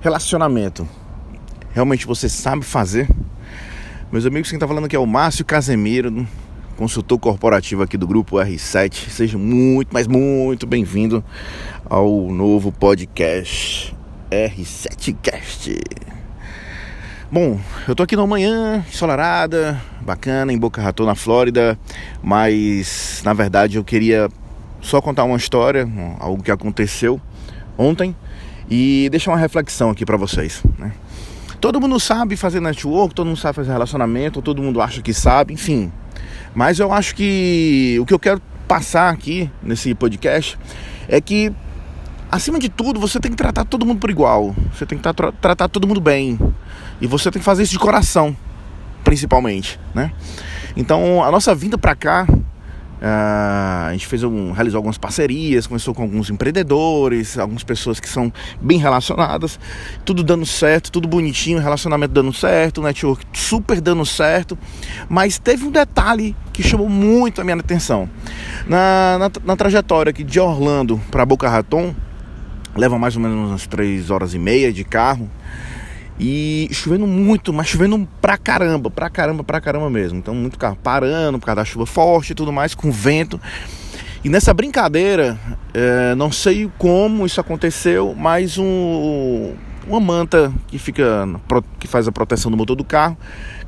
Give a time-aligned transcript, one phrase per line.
[0.00, 0.88] Relacionamento.
[1.72, 3.08] Realmente você sabe fazer?
[4.12, 6.24] Meus amigos, quem está falando aqui é o Márcio Casemiro,
[6.76, 9.08] consultor corporativo aqui do grupo R7.
[9.10, 11.24] Seja muito, mas muito bem-vindo
[11.84, 13.92] ao novo podcast
[14.30, 15.80] R7Cast.
[17.30, 17.58] Bom,
[17.88, 21.76] eu tô aqui numa manhã ensolarada, bacana, em Boca Raton, na Flórida,
[22.22, 24.28] mas na verdade eu queria
[24.80, 25.88] só contar uma história,
[26.20, 27.20] algo que aconteceu
[27.76, 28.14] ontem
[28.70, 30.62] e deixar uma reflexão aqui para vocês.
[30.78, 30.92] Né?
[31.60, 35.54] Todo mundo sabe fazer network, todo mundo sabe fazer relacionamento, todo mundo acha que sabe,
[35.54, 35.92] enfim.
[36.54, 40.58] Mas eu acho que o que eu quero passar aqui nesse podcast
[41.08, 41.52] é que,
[42.30, 44.54] acima de tudo, você tem que tratar todo mundo por igual.
[44.72, 46.38] Você tem que tra tratar todo mundo bem.
[47.00, 48.36] E você tem que fazer isso de coração,
[49.02, 50.12] principalmente, né?
[50.76, 52.26] Então, a nossa vinda para cá
[53.00, 58.32] a gente fez um, realizou algumas parcerias, começou com alguns empreendedores, algumas pessoas que são
[58.60, 59.58] bem relacionadas,
[60.04, 64.58] tudo dando certo, tudo bonitinho, relacionamento dando certo, network super dando certo,
[65.08, 68.08] mas teve um detalhe que chamou muito a minha atenção.
[68.66, 71.94] Na, na, na trajetória aqui de Orlando para Boca Raton,
[72.74, 75.30] leva mais ou menos umas 3 horas e meia de carro,
[76.18, 80.18] e chovendo muito, mas chovendo pra caramba, pra caramba, pra caramba mesmo.
[80.18, 83.40] Então, muito carro parando por causa da chuva forte e tudo mais, com vento.
[84.24, 85.38] E nessa brincadeira,
[85.72, 89.54] é, não sei como isso aconteceu, mas um,
[89.86, 91.28] uma manta que fica
[91.78, 93.16] que faz a proteção do motor do carro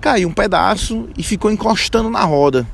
[0.01, 2.67] caiu um pedaço e ficou encostando na roda.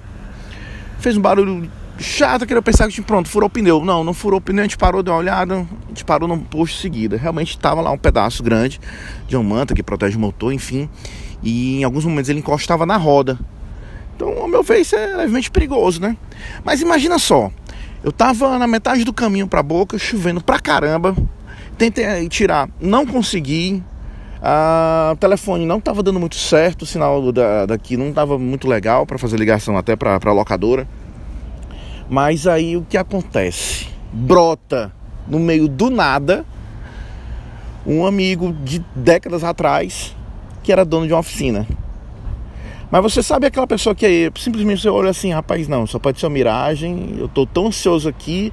[0.98, 3.84] Fez um barulho chato, queria pensar que pronto, furou o pneu.
[3.84, 6.38] Não, não furou o pneu, a gente parou, deu uma olhada, a gente parou num
[6.38, 7.16] posto seguida.
[7.16, 8.80] Realmente estava lá um pedaço grande
[9.26, 10.88] de uma manta que protege o motor, enfim.
[11.42, 13.38] E em alguns momentos ele encostava na roda.
[14.14, 16.16] Então, ao meu ver, isso é levemente perigoso, né?
[16.64, 17.50] Mas imagina só,
[18.02, 21.14] eu tava na metade do caminho pra boca, chovendo pra caramba.
[21.76, 23.82] Tentei tirar, não consegui.
[24.40, 28.68] Ah, o telefone não estava dando muito certo, o sinal da, daqui não estava muito
[28.68, 30.86] legal para fazer ligação até para a locadora.
[32.08, 33.88] Mas aí o que acontece?
[34.12, 34.92] Brota
[35.26, 36.44] no meio do nada
[37.86, 40.14] um amigo de décadas atrás
[40.62, 41.66] que era dono de uma oficina.
[42.90, 46.18] Mas você sabe aquela pessoa que é, simplesmente você olha assim, rapaz, não, só pode
[46.18, 48.52] ser uma miragem, eu tô tão ansioso aqui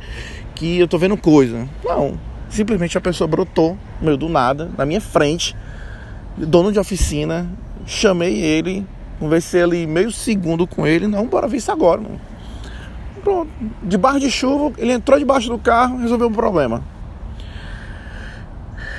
[0.55, 1.67] que eu tô vendo coisa.
[1.83, 5.55] Não, simplesmente a pessoa brotou no meio do nada, na minha frente,
[6.37, 7.49] dono de oficina,
[7.85, 8.85] chamei ele,
[9.19, 12.19] conversei ali meio segundo com ele, não, bora ver isso agora, mano.
[13.23, 13.49] Pronto,
[13.81, 16.83] debaixo de chuva, ele entrou debaixo do carro, resolveu o problema.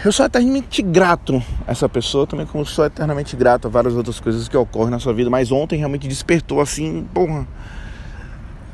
[0.05, 4.21] Eu sou eternamente grato a essa pessoa, também como sou eternamente grato a várias outras
[4.21, 7.49] coisas que ocorrem na sua vida, mas ontem realmente despertou assim, porra.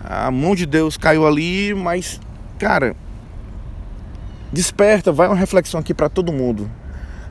[0.05, 2.21] A mão de Deus caiu ali, mas,
[2.59, 2.97] cara,
[4.53, 6.69] desperta, vai uma reflexão aqui para todo mundo.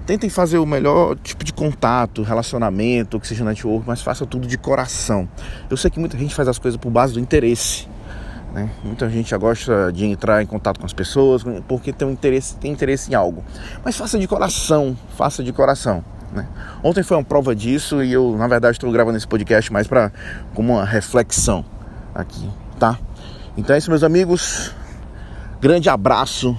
[0.06, 4.58] Tentem fazer o melhor tipo de contato, relacionamento, que seja network, mas faça tudo de
[4.58, 5.28] coração.
[5.70, 7.86] Eu sei que muita gente faz as coisas por base do interesse.
[8.54, 8.70] Né?
[8.84, 12.56] Muita gente já gosta de entrar em contato com as pessoas porque tem um interesse,
[12.56, 13.44] tem interesse em algo.
[13.84, 16.04] Mas faça de coração, faça de coração.
[16.32, 16.48] Né?
[16.84, 20.12] Ontem foi uma prova disso e eu, na verdade, estou gravando esse podcast mais para
[20.54, 21.66] como uma reflexão
[22.14, 22.50] aqui,
[22.80, 23.00] tá?
[23.58, 24.74] Então é isso, meus amigos.
[25.60, 26.56] Grande abraço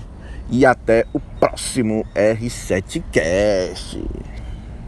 [0.50, 4.02] e até o próximo R7Cast.